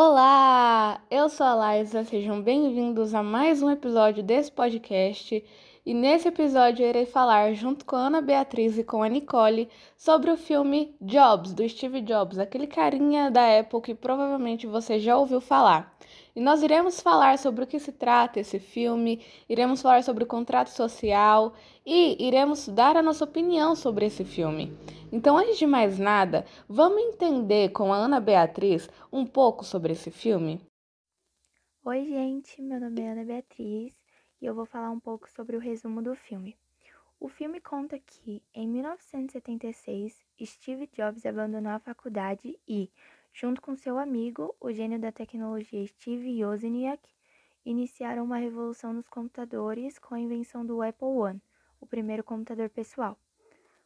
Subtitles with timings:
[0.00, 5.44] Olá, eu sou a Liza, sejam bem-vindos a mais um episódio desse podcast.
[5.88, 9.70] E nesse episódio eu irei falar, junto com a Ana Beatriz e com a Nicole,
[9.96, 15.16] sobre o filme Jobs, do Steve Jobs, aquele carinha da Apple que provavelmente você já
[15.16, 15.96] ouviu falar.
[16.36, 20.26] E nós iremos falar sobre o que se trata esse filme, iremos falar sobre o
[20.26, 21.54] contrato social
[21.86, 24.76] e iremos dar a nossa opinião sobre esse filme.
[25.10, 30.10] Então, antes de mais nada, vamos entender com a Ana Beatriz um pouco sobre esse
[30.10, 30.60] filme?
[31.82, 34.07] Oi, gente, meu nome é Ana Beatriz
[34.40, 36.56] e eu vou falar um pouco sobre o resumo do filme.
[37.20, 42.90] O filme conta que, em 1976, Steve Jobs abandonou a faculdade e,
[43.32, 47.02] junto com seu amigo, o gênio da tecnologia Steve Wozniak,
[47.64, 51.42] iniciaram uma revolução nos computadores com a invenção do Apple One,
[51.80, 53.18] o primeiro computador pessoal.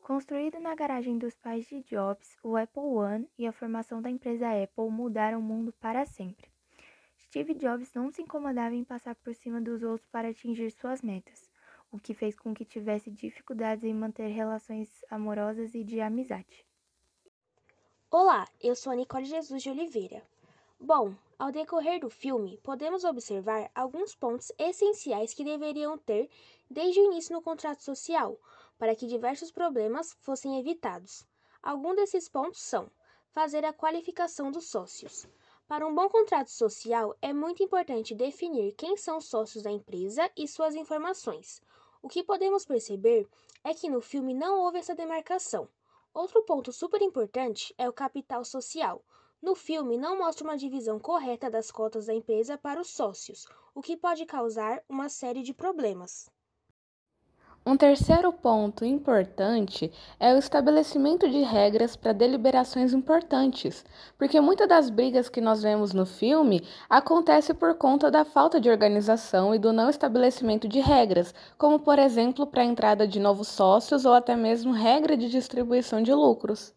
[0.00, 4.46] Construído na garagem dos pais de Jobs, o Apple One e a formação da empresa
[4.50, 6.48] Apple mudaram o mundo para sempre.
[7.36, 11.50] Steve Jobs não se incomodava em passar por cima dos outros para atingir suas metas,
[11.92, 16.66] o que fez com que tivesse dificuldades em manter relações amorosas e de amizade.
[18.10, 20.22] Olá, eu sou a Nicole Jesus de Oliveira.
[20.80, 26.30] Bom, ao decorrer do filme, podemos observar alguns pontos essenciais que deveriam ter
[26.70, 28.40] desde o início no contrato social,
[28.78, 31.26] para que diversos problemas fossem evitados.
[31.62, 32.90] Alguns desses pontos são:
[33.28, 35.28] fazer a qualificação dos sócios,
[35.68, 40.30] para um bom contrato social, é muito importante definir quem são os sócios da empresa
[40.36, 41.60] e suas informações.
[42.00, 43.28] O que podemos perceber
[43.64, 45.68] é que no filme não houve essa demarcação.
[46.14, 49.02] Outro ponto super importante é o capital social.
[49.42, 53.82] No filme não mostra uma divisão correta das cotas da empresa para os sócios, o
[53.82, 56.30] que pode causar uma série de problemas.
[57.68, 63.84] Um terceiro ponto importante é o estabelecimento de regras para deliberações importantes,
[64.16, 68.70] porque muitas das brigas que nós vemos no filme acontece por conta da falta de
[68.70, 73.48] organização e do não estabelecimento de regras, como por exemplo para a entrada de novos
[73.48, 76.72] sócios ou até mesmo regra de distribuição de lucros.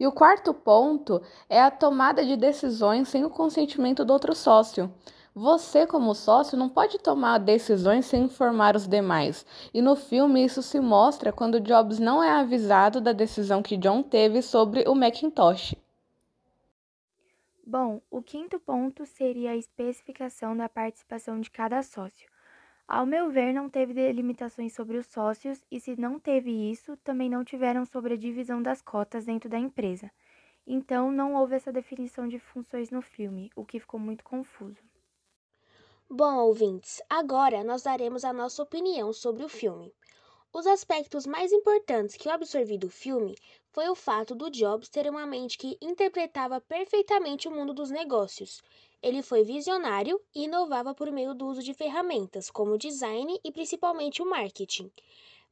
[0.00, 4.92] E o quarto ponto é a tomada de decisões sem o consentimento do outro sócio.
[5.42, 9.46] Você, como sócio, não pode tomar decisões sem informar os demais.
[9.72, 14.02] E no filme isso se mostra quando Jobs não é avisado da decisão que John
[14.02, 15.74] teve sobre o Macintosh.
[17.66, 22.28] Bom, o quinto ponto seria a especificação da participação de cada sócio.
[22.86, 27.30] Ao meu ver, não teve delimitações sobre os sócios, e se não teve isso, também
[27.30, 30.10] não tiveram sobre a divisão das cotas dentro da empresa.
[30.66, 34.82] Então, não houve essa definição de funções no filme, o que ficou muito confuso.
[36.12, 39.94] Bom, ouvintes, agora nós daremos a nossa opinião sobre o filme.
[40.52, 43.36] Os aspectos mais importantes que eu absorvi do filme
[43.70, 48.60] foi o fato do Jobs ter uma mente que interpretava perfeitamente o mundo dos negócios.
[49.00, 53.52] Ele foi visionário e inovava por meio do uso de ferramentas como o design e
[53.52, 54.90] principalmente o marketing.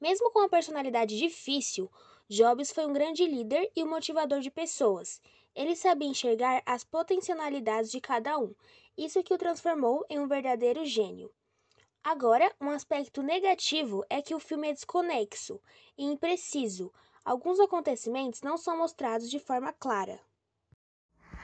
[0.00, 1.88] Mesmo com uma personalidade difícil,
[2.30, 5.18] Jobs foi um grande líder e um motivador de pessoas.
[5.54, 8.54] Ele sabia enxergar as potencialidades de cada um
[8.98, 11.30] isso que o transformou em um verdadeiro gênio.
[12.04, 15.58] Agora, um aspecto negativo é que o filme é desconexo
[15.96, 16.92] e impreciso.
[17.24, 20.20] Alguns acontecimentos não são mostrados de forma clara.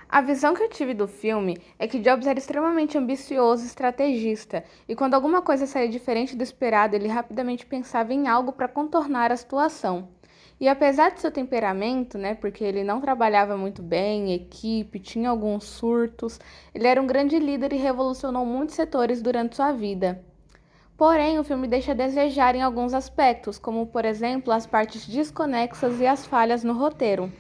[0.06, 4.62] A visão que eu tive do filme é que Jobs era extremamente ambicioso e estrategista,
[4.86, 9.32] e quando alguma coisa saía diferente do esperado, ele rapidamente pensava em algo para contornar
[9.32, 10.13] a situação.
[10.60, 15.28] E apesar de seu temperamento, né, porque ele não trabalhava muito bem em equipe, tinha
[15.28, 16.38] alguns surtos,
[16.74, 20.22] ele era um grande líder e revolucionou muitos setores durante sua vida.
[20.96, 26.00] Porém, o filme deixa a desejar em alguns aspectos, como por exemplo as partes desconexas
[26.00, 27.32] e as falhas no roteiro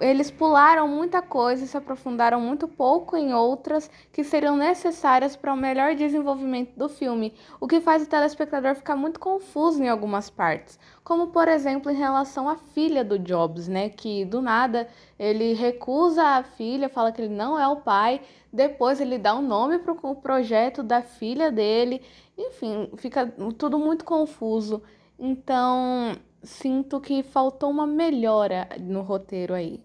[0.00, 5.56] eles pularam muita coisa se aprofundaram muito pouco em outras que seriam necessárias para o
[5.56, 10.78] melhor desenvolvimento do filme, o que faz o telespectador ficar muito confuso em algumas partes,
[11.02, 14.88] como por exemplo em relação à filha do Jobs, né, que do nada
[15.18, 18.20] ele recusa a filha, fala que ele não é o pai,
[18.52, 22.02] depois ele dá um nome para o projeto da filha dele,
[22.36, 23.26] enfim, fica
[23.56, 24.82] tudo muito confuso.
[25.18, 29.82] Então, sinto que faltou uma melhora no roteiro aí.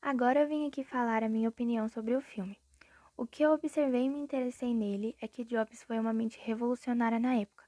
[0.00, 2.58] Agora eu vim aqui falar a minha opinião sobre o filme.
[3.16, 7.18] O que eu observei e me interessei nele é que Jobs foi uma mente revolucionária
[7.18, 7.64] na época.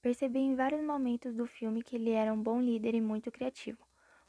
[0.00, 3.86] Percebi em vários momentos do filme que ele era um bom líder e muito criativo.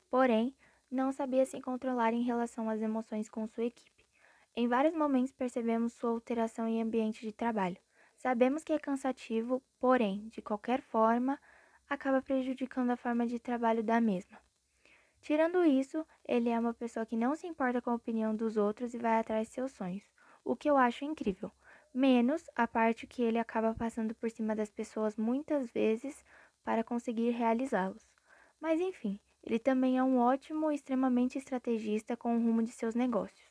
[0.09, 0.55] Porém,
[0.89, 4.05] não sabia se controlar em relação às emoções com sua equipe.
[4.55, 7.77] Em vários momentos percebemos sua alteração em ambiente de trabalho.
[8.17, 11.39] Sabemos que é cansativo, porém, de qualquer forma,
[11.89, 14.37] acaba prejudicando a forma de trabalho da mesma.
[15.21, 18.93] Tirando isso, ele é uma pessoa que não se importa com a opinião dos outros
[18.93, 20.03] e vai atrás de seus sonhos,
[20.43, 21.51] o que eu acho incrível.
[21.93, 26.23] Menos a parte que ele acaba passando por cima das pessoas muitas vezes
[26.63, 28.07] para conseguir realizá-los.
[28.59, 32.95] Mas enfim, ele também é um ótimo e extremamente estrategista com o rumo de seus
[32.95, 33.47] negócios.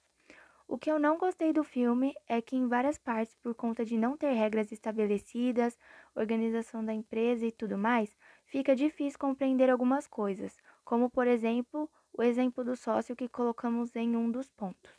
[0.68, 3.96] O que eu não gostei do filme é que, em várias partes, por conta de
[3.96, 5.78] não ter regras estabelecidas,
[6.16, 8.16] organização da empresa e tudo mais,
[8.46, 14.16] fica difícil compreender algumas coisas, como, por exemplo, o exemplo do sócio que colocamos em
[14.16, 14.90] um dos pontos.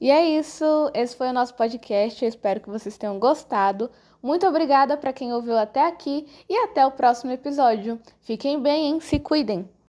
[0.00, 2.24] E é isso, esse foi o nosso podcast.
[2.24, 3.90] Eu espero que vocês tenham gostado.
[4.20, 8.00] Muito obrigada para quem ouviu até aqui e até o próximo episódio.
[8.20, 9.00] Fiquem bem, hein?
[9.00, 9.81] Se cuidem!